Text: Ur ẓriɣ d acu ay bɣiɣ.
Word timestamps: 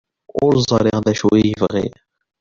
Ur 0.43 0.53
ẓriɣ 0.69 0.97
d 1.05 1.07
acu 1.11 1.27
ay 1.37 1.51
bɣiɣ. 1.61 1.93